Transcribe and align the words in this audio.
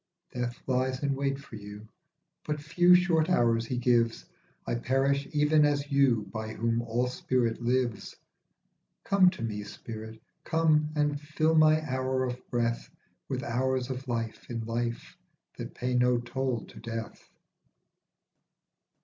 Death 0.33 0.59
lies 0.65 1.03
in 1.03 1.13
wait 1.13 1.37
for 1.37 1.57
you, 1.57 1.87
but 2.43 2.59
few 2.59 2.95
short 2.95 3.29
hours 3.29 3.67
he 3.67 3.77
gives; 3.77 4.25
I 4.65 4.73
perish 4.73 5.27
even 5.31 5.63
as 5.63 5.91
you 5.91 6.23
by 6.33 6.53
whom 6.55 6.81
all 6.81 7.05
spirit 7.05 7.61
lives. 7.61 8.15
Come 9.03 9.29
to 9.29 9.43
me, 9.43 9.61
spirit, 9.63 10.19
come, 10.43 10.89
and 10.95 11.21
fill 11.21 11.53
my 11.53 11.87
hour 11.87 12.23
of 12.23 12.41
breath 12.49 12.89
With 13.29 13.43
hours 13.43 13.91
of 13.91 14.07
life 14.07 14.49
in 14.49 14.65
life 14.65 15.15
that 15.59 15.75
pay 15.75 15.93
no 15.93 16.17
toll 16.17 16.65
to 16.65 16.79
death. 16.79 17.29